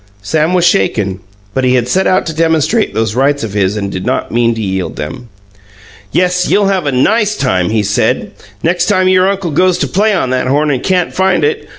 [0.23, 1.19] Sam was shaken,
[1.53, 4.55] but he had set out to demonstrate those rights of his and did not mean
[4.55, 5.29] to yield them.
[6.11, 8.31] "Yes; you'll have a NICE time," he said,
[8.63, 11.69] "next time your uncle goes to play on that horn and can't find it.